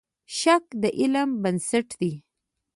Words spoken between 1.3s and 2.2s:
بنسټ دی.